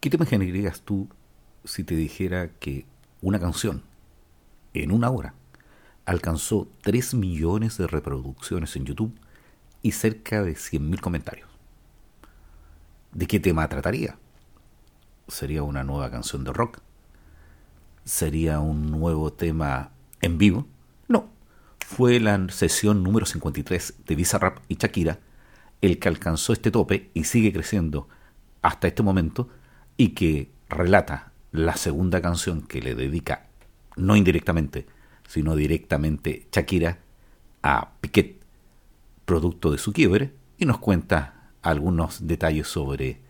[0.00, 1.08] ¿Qué te imaginarías tú
[1.64, 2.86] si te dijera que
[3.20, 3.82] una canción,
[4.72, 5.34] en una hora,
[6.04, 9.18] alcanzó 3 millones de reproducciones en YouTube
[9.82, 11.48] y cerca de 100.000 comentarios?
[13.12, 14.16] ¿De qué tema trataría?
[15.26, 16.78] ¿Sería una nueva canción de rock?
[18.04, 20.68] ¿Sería un nuevo tema en vivo?
[21.08, 21.28] No,
[21.84, 25.18] fue la sesión número 53 de Bizarrap y Shakira
[25.80, 28.08] el que alcanzó este tope y sigue creciendo
[28.62, 29.48] hasta este momento
[29.98, 33.48] y que relata la segunda canción que le dedica,
[33.96, 34.86] no indirectamente,
[35.26, 37.00] sino directamente Shakira
[37.62, 38.40] a Piquet,
[39.26, 43.20] producto de su quiebre, y nos cuenta algunos detalles sobre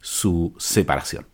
[0.00, 1.26] su separación.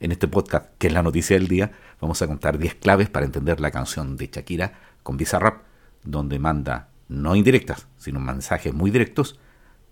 [0.00, 3.26] En este podcast, que es la noticia del día, vamos a contar 10 claves para
[3.26, 5.62] entender la canción de Shakira con Bizarrap,
[6.04, 9.38] donde manda no indirectas, sino mensajes muy directos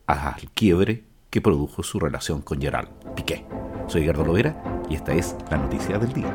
[0.06, 3.44] al quiebre que produjo su relación con Gerald Piqué.
[3.86, 6.34] Soy Gerardo Lovera y esta es la noticia del día.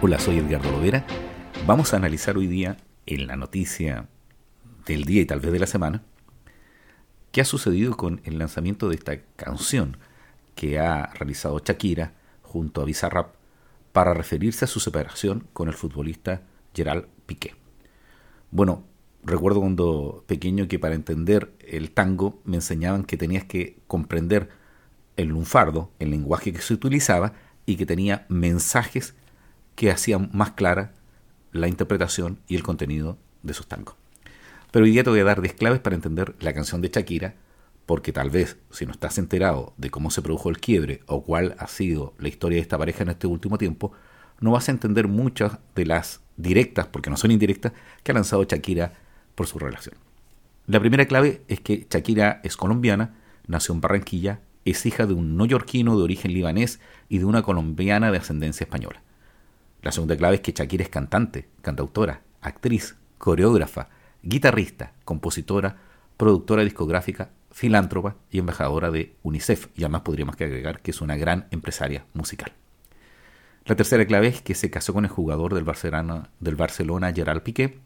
[0.00, 1.04] Hola, soy Edgardo Lovera.
[1.66, 4.08] Vamos a analizar hoy día en la noticia
[4.86, 6.02] del día y tal vez de la semana
[7.30, 9.98] qué ha sucedido con el lanzamiento de esta canción
[10.54, 13.34] que ha realizado Shakira junto a Bizarrap
[13.92, 16.42] para referirse a su separación con el futbolista
[16.74, 17.54] Gerald Piqué.
[18.50, 18.84] Bueno,
[19.26, 24.48] recuerdo cuando pequeño que para entender el tango me enseñaban que tenías que comprender
[25.16, 27.34] el lunfardo, el lenguaje que se utilizaba,
[27.66, 29.14] y que tenía mensajes
[29.74, 30.94] que hacían más clara
[31.52, 33.96] la interpretación y el contenido de sus tangos.
[34.70, 37.34] Pero hoy día te voy a dar 10 claves para entender la canción de Shakira,
[37.84, 41.56] porque tal vez si no estás enterado de cómo se produjo el quiebre o cuál
[41.58, 43.92] ha sido la historia de esta pareja en este último tiempo,
[44.40, 48.44] no vas a entender muchas de las directas, porque no son indirectas, que ha lanzado
[48.44, 48.92] Shakira
[49.36, 49.94] por su relación.
[50.66, 53.14] La primera clave es que Shakira es colombiana,
[53.46, 58.10] nació en Barranquilla, es hija de un neoyorquino de origen libanés y de una colombiana
[58.10, 59.00] de ascendencia española.
[59.82, 63.88] La segunda clave es que Shakira es cantante, cantautora, actriz, coreógrafa,
[64.22, 65.76] guitarrista, compositora,
[66.16, 71.46] productora discográfica, filántropa y embajadora de UNICEF, y además podríamos agregar que es una gran
[71.52, 72.52] empresaria musical.
[73.64, 77.42] La tercera clave es que se casó con el jugador del Barcelona, del Barcelona Gerard
[77.42, 77.80] Piqué.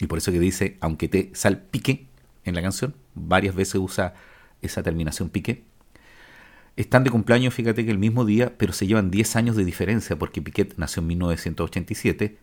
[0.00, 2.06] Y por eso que dice, aunque te salpique
[2.44, 4.14] en la canción, varias veces usa
[4.62, 5.64] esa terminación piqué.
[6.76, 10.16] Están de cumpleaños, fíjate que el mismo día, pero se llevan 10 años de diferencia
[10.16, 12.38] porque Piquet nació en 1987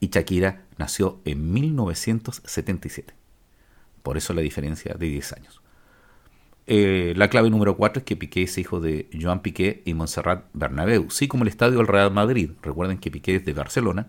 [0.00, 3.12] y Shakira nació en 1977.
[4.02, 5.60] Por eso la diferencia de 10 años.
[6.66, 10.46] Eh, la clave número 4 es que Piqué es hijo de Joan Piqué y Montserrat
[10.54, 12.52] Bernabéu, sí como el estadio del Real Madrid.
[12.62, 14.08] Recuerden que Piqué es de Barcelona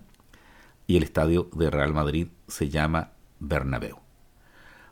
[0.88, 4.00] y el estadio del Real Madrid se llama Bernabéu.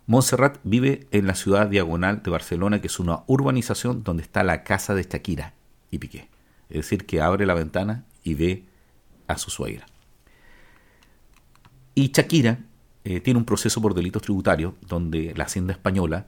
[0.07, 4.63] Montserrat vive en la ciudad diagonal de Barcelona, que es una urbanización donde está la
[4.63, 5.53] casa de Shakira
[5.89, 6.29] y Piqué.
[6.69, 8.65] Es decir, que abre la ventana y ve
[9.27, 9.87] a su suegra.
[11.95, 12.59] Y Shakira
[13.03, 16.27] eh, tiene un proceso por delitos tributarios donde la Hacienda Española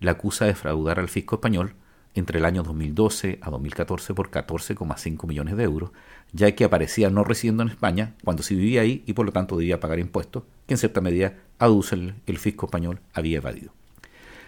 [0.00, 1.74] la acusa de fraudar al fisco español
[2.18, 5.90] entre el año 2012 a 2014 por 14,5 millones de euros,
[6.32, 9.56] ya que aparecía no residiendo en España cuando sí vivía ahí y por lo tanto
[9.56, 13.72] debía pagar impuestos, que en cierta medida aduce el, el fisco español había evadido.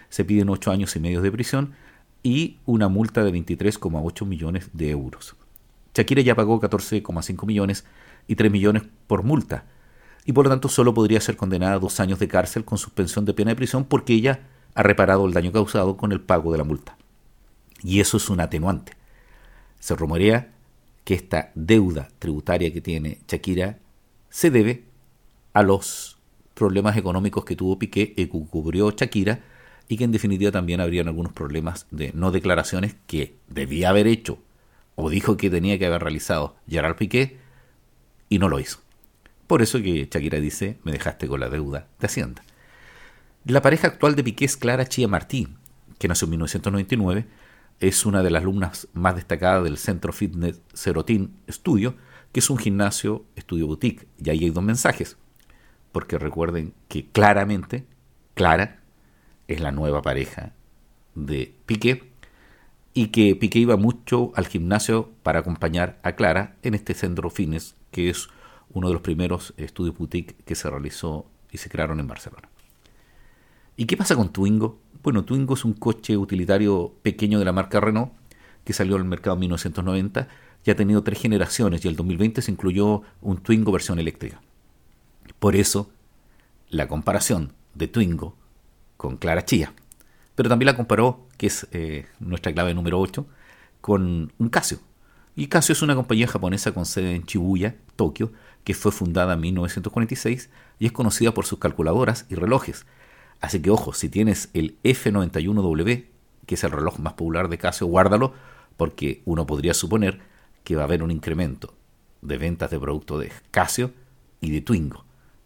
[0.09, 1.73] Se piden ocho años y medio de prisión
[2.23, 5.35] y una multa de 23,8 millones de euros.
[5.93, 7.85] Shakira ya pagó 14,5 millones
[8.27, 9.65] y 3 millones por multa,
[10.25, 13.25] y por lo tanto solo podría ser condenada a dos años de cárcel con suspensión
[13.25, 14.41] de pena de prisión porque ella
[14.75, 16.95] ha reparado el daño causado con el pago de la multa.
[17.83, 18.93] Y eso es un atenuante.
[19.79, 20.51] Se rumorea
[21.03, 23.79] que esta deuda tributaria que tiene Shakira
[24.29, 24.83] se debe
[25.53, 26.17] a los
[26.53, 29.39] problemas económicos que tuvo Piqué y que cubrió Shakira
[29.87, 34.39] y que en definitiva también habrían algunos problemas de no declaraciones que debía haber hecho
[34.95, 37.37] o dijo que tenía que haber realizado Gerard Piqué
[38.29, 38.79] y no lo hizo.
[39.47, 42.43] Por eso que Shakira dice, me dejaste con la deuda de Hacienda.
[43.43, 45.57] La pareja actual de Piqué es Clara Chía Martín,
[45.97, 47.25] que nació en 1999,
[47.81, 51.95] es una de las alumnas más destacadas del Centro Fitness Serotin Studio,
[52.31, 54.07] que es un gimnasio estudio boutique.
[54.23, 55.17] Y ahí hay dos mensajes,
[55.91, 57.85] porque recuerden que claramente
[58.35, 58.79] Clara
[59.47, 60.53] es la nueva pareja
[61.15, 62.11] de Piqué
[62.93, 67.75] y que Piqué iba mucho al gimnasio para acompañar a Clara en este centro fitness,
[67.89, 68.29] que es
[68.69, 72.47] uno de los primeros estudios boutique que se realizó y se crearon en Barcelona.
[73.75, 74.79] ¿Y qué pasa con Twingo?
[75.03, 78.11] Bueno, Twingo es un coche utilitario pequeño de la marca Renault
[78.63, 80.27] que salió al mercado en 1990
[80.63, 84.41] y ha tenido tres generaciones y el 2020 se incluyó un Twingo versión eléctrica.
[85.39, 85.89] Por eso,
[86.69, 88.35] la comparación de Twingo
[88.97, 89.73] con Clara Chía.
[90.35, 93.25] pero también la comparó, que es eh, nuestra clave número 8,
[93.81, 94.79] con un Casio.
[95.35, 98.31] Y Casio es una compañía japonesa con sede en Shibuya, Tokio,
[98.63, 102.85] que fue fundada en 1946 y es conocida por sus calculadoras y relojes.
[103.41, 106.05] Así que ojo, si tienes el F91W,
[106.45, 108.33] que es el reloj más popular de Casio, guárdalo,
[108.77, 110.19] porque uno podría suponer
[110.63, 111.73] que va a haber un incremento
[112.21, 113.91] de ventas de productos de Casio
[114.39, 115.05] y de Twingo.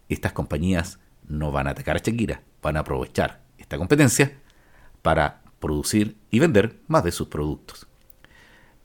[0.10, 4.40] Estas compañías no van a atacar a Shakira, van a aprovechar esta competencia
[5.02, 7.88] para producir y vender más de sus productos.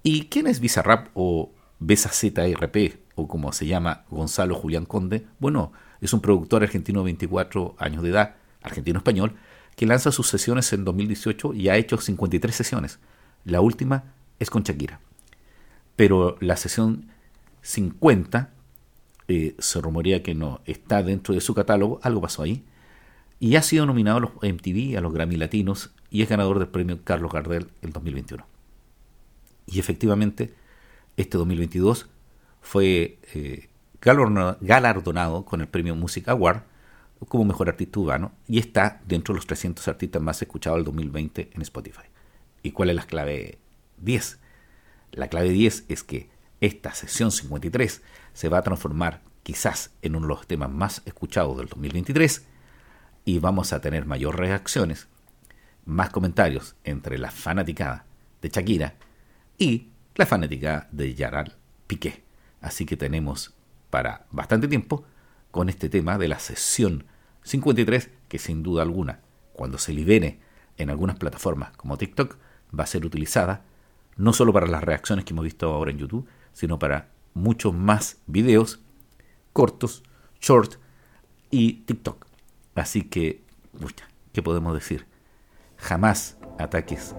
[0.03, 5.27] ¿Y quién es Bizarrap o BZRP o como se llama Gonzalo Julián Conde?
[5.39, 9.37] Bueno, es un productor argentino de 24 años de edad, argentino-español,
[9.77, 12.99] que lanza sus sesiones en 2018 y ha hecho 53 sesiones.
[13.45, 14.05] La última
[14.39, 15.01] es con Shakira.
[15.97, 17.11] Pero la sesión
[17.63, 18.51] 50
[19.29, 22.65] eh, se rumorea que no está dentro de su catálogo, algo pasó ahí,
[23.39, 26.69] y ha sido nominado a los MTV, a los Grammy Latinos, y es ganador del
[26.69, 28.45] premio Carlos Gardel en 2021.
[29.67, 30.53] Y efectivamente,
[31.17, 32.09] este 2022
[32.61, 33.69] fue eh,
[34.01, 36.63] galardonado con el premio Music Award
[37.29, 41.51] como mejor artista urbano y está dentro de los 300 artistas más escuchados del 2020
[41.53, 42.07] en Spotify.
[42.63, 43.59] ¿Y cuál es la clave
[43.99, 44.39] 10?
[45.13, 46.31] La clave 10 es que
[46.61, 48.03] esta sesión 53
[48.33, 52.45] se va a transformar quizás en uno de los temas más escuchados del 2023
[53.25, 55.09] y vamos a tener mayor reacciones,
[55.85, 58.05] más comentarios entre la fanaticada
[58.43, 58.95] de Shakira
[59.59, 61.57] y la fanática de Yaral
[61.87, 62.23] Piqué.
[62.61, 63.55] Así que tenemos
[63.91, 65.05] para bastante tiempo
[65.51, 67.05] con este tema de la sesión
[67.43, 69.21] 53 que sin duda alguna,
[69.53, 70.41] cuando se libere
[70.77, 72.37] en algunas plataformas como TikTok,
[72.79, 73.65] va a ser utilizada
[74.17, 78.19] no solo para las reacciones que hemos visto ahora en YouTube, sino para muchos más
[78.27, 78.81] videos
[79.53, 80.03] cortos,
[80.41, 80.75] short
[81.51, 82.27] y TikTok.
[82.75, 83.43] Así que,
[84.33, 85.07] ¿qué podemos decir?
[85.77, 87.15] Jamás ataques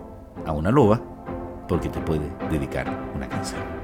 [0.46, 1.02] a una loba
[1.68, 3.81] porque te puede dedicar una canción.